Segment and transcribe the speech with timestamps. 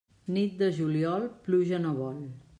[0.37, 2.23] Nit de juliol, pluja no vol.